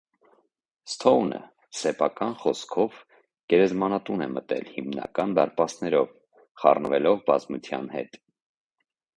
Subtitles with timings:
[0.91, 1.41] Սթոունը,
[1.81, 2.95] սեփական խոսքով,
[3.53, 6.11] գերեզմանատուն է մտել հիմնական դարպասներով՝
[6.63, 8.23] խառնվելով բազմության հետ։